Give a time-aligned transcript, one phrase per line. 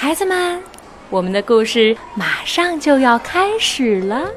[0.00, 0.62] 孩子们，
[1.10, 4.30] 我们的故事马上就要开始了。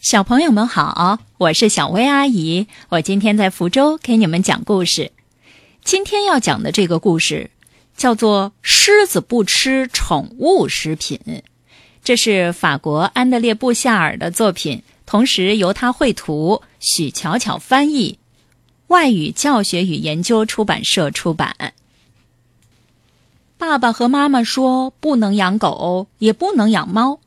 [0.00, 5.12] 小朋友们好，我是小薇阿姨，我今天在福州给你们讲故事。
[5.84, 7.52] 今天要讲的这个故事
[7.96, 11.20] 叫做《狮子不吃宠物食品》，
[12.02, 18.18] 这是法国安德烈·布夏尔的作品，同时由他绘图，许巧巧翻译，
[18.88, 21.74] 外语教学与研究出版社出版。
[23.56, 27.20] 爸爸和妈妈说不能养狗，也不能养猫。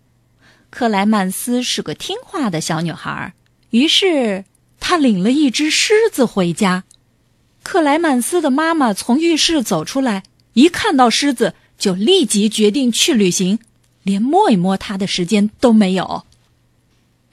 [0.69, 3.33] 克莱曼斯是个听话的小女孩，
[3.71, 4.45] 于是
[4.79, 6.83] 她领了一只狮子回家。
[7.63, 13.57] 克莱曼斯的妈妈从浴室走出来，一看到狮子就立即决定去旅行，
[14.03, 16.26] 连摸一摸它的时间都没有。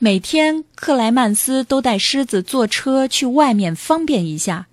[0.05, 4.67] 每天，克莱曼斯都带狮子坐车去外面方便一下，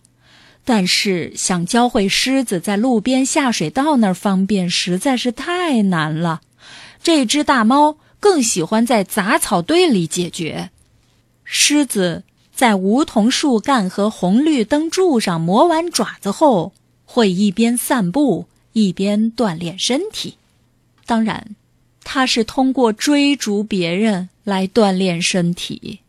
[0.66, 6.42] 但是想教会狮子在路边下水道那儿方便实在是太难了。
[7.02, 7.96] 这只大猫。
[8.20, 10.70] 更喜欢在杂草堆里解决。
[11.44, 16.74] 狮子在梧桐树干和红绿灯柱上磨完爪子后，
[17.06, 20.36] 会一边散步一边锻炼身体。
[21.08, 21.56] 当然，
[22.14, 26.00] 他是通过追逐别人来锻炼身体，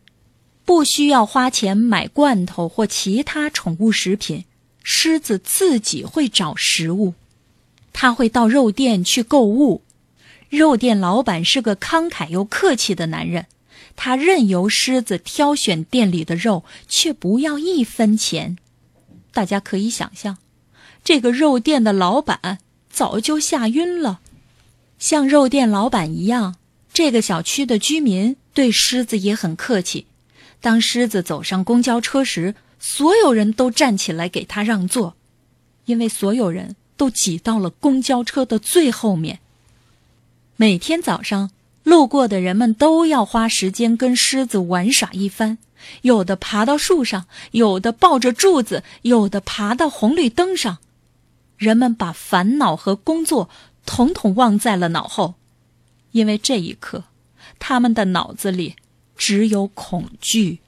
[0.65, 4.43] 不需要花钱买罐头或其他宠物食品。
[4.83, 7.13] 狮子自己会找食物，
[7.93, 9.81] 他会到肉店去购物。
[10.49, 13.45] 肉店老板是个慷慨又客气的男人，
[13.95, 18.57] 他任由狮子挑选店里的肉，却不要一分钱。
[19.31, 20.37] 大家可以想象，
[21.01, 24.19] 这个肉店的老板早就吓晕了。
[24.99, 26.55] 像肉店老板一样，
[26.93, 30.05] 这个小区的居民对狮子也很客气。
[30.61, 35.15] 当狮子走上公交车时，所有人都站起来给他让座，
[35.85, 39.39] 因为所有人都挤到了公交车的最后面。
[40.55, 41.51] 每天早上，
[41.83, 45.57] 路过的人们都要花时间跟狮子玩耍一番。
[46.03, 50.77] 有的爬到树上，有的抱着柱子，有的爬到红绿灯上。
[51.57, 53.49] 人们把烦恼和工作
[53.85, 55.35] 统统忘在了脑后，
[56.11, 57.03] 因为这一刻，
[57.59, 58.75] 他们的脑子里
[59.15, 60.59] 只有恐惧。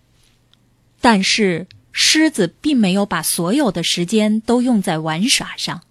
[0.99, 5.81] 但是，狮子并没有把所有的时间都用在玩耍上，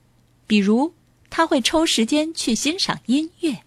[0.47, 0.93] 比如，
[1.31, 3.61] 他会抽时间去欣赏音乐。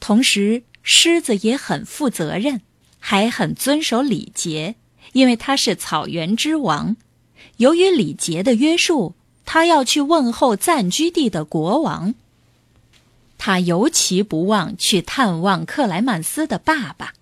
[0.00, 2.62] 同时，狮子也很负责任，
[2.98, 4.76] 还很遵守礼节，
[5.12, 6.96] 因为它是草原之王。
[7.58, 9.14] 由于礼节的约束，
[9.44, 12.14] 他要去问候暂居地的国王。
[13.38, 17.12] 他尤其不忘去探望克莱曼斯的爸爸。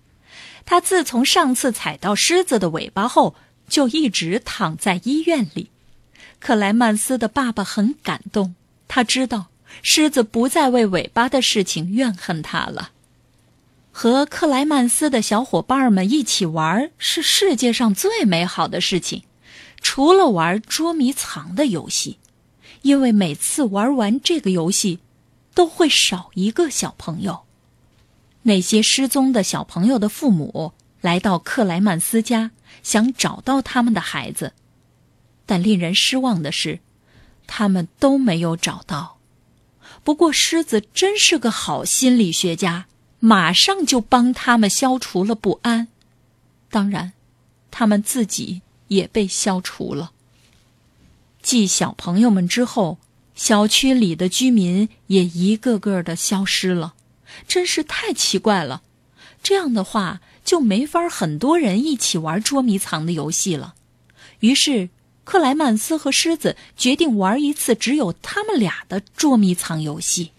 [0.65, 3.35] 他自从上次踩到狮子的尾巴后，
[3.67, 5.69] 就一直躺在医院里。
[6.39, 8.55] 克莱曼斯的爸爸很感动，
[8.87, 9.47] 他知道。
[9.81, 12.91] 狮子不再为尾巴的事情怨恨他了。
[13.91, 19.23] 和克莱曼斯的小伙伴们一起玩是世界上最美好的事情，
[19.81, 22.19] 除了玩捉迷藏的游戏，
[22.83, 24.99] 因为每次玩完这个游戏，
[25.53, 27.41] 都会少一个小朋友。
[28.43, 34.53] 那些失踪的小朋友的父母来到克莱曼斯家，想找到他们的孩子，
[35.45, 36.79] 但令人失望的是，
[37.45, 39.17] 他们都没有找到。
[40.03, 42.85] 不过，狮子真是个好心理学家，
[43.19, 45.87] 马上就帮他们消除了不安。
[46.71, 47.13] 当然，
[47.69, 48.61] 他们自己
[48.91, 50.11] 也被消除了。
[51.41, 52.97] 继小朋友们之后，
[53.33, 56.93] 小区里的居民也一个个的消失了，
[57.47, 58.81] 真是太奇怪了。
[59.41, 63.73] 这样的话，就没法很多人一起玩捉迷藏的游戏了。
[64.41, 64.89] 于是。
[65.23, 70.31] 克莱曼斯和狮子决定玩一次只有他们俩的捉迷藏游戏。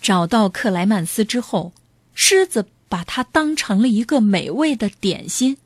[0.00, 1.72] 找到克莱曼斯之后，
[2.14, 5.58] 狮子把他当成了一个美味的点心。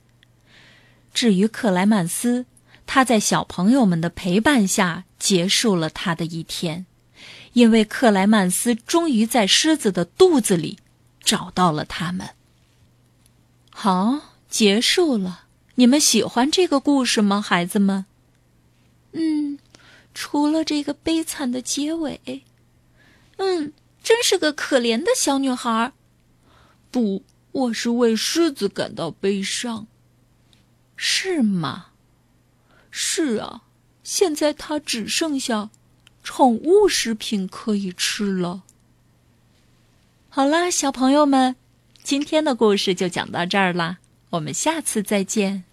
[1.15, 2.45] 至于克莱曼斯，
[2.85, 6.85] 他在小朋友们的陪伴下结束了他的一天，
[7.55, 10.79] 因为克莱曼斯终于在狮子的肚子里
[11.23, 12.31] 找到了他们。
[13.71, 15.45] 好，结束了。
[15.77, 18.07] 你们喜欢这个故事吗，孩子们？
[19.13, 19.59] 嗯，
[20.13, 22.43] 除了这个悲惨的结尾。
[23.37, 23.73] 嗯，
[24.03, 25.93] 真是个可怜的小女孩。
[26.91, 29.87] 不，我是为狮子感到悲伤。
[30.97, 31.87] 是吗？
[32.91, 33.63] 是啊，
[34.03, 35.71] 现在它只剩下
[36.23, 38.63] 宠物食品可以吃了。
[40.29, 41.57] 好啦，小朋友们，
[42.03, 43.99] 今天的故事就讲到这儿啦。
[44.31, 45.65] 我们下次再见。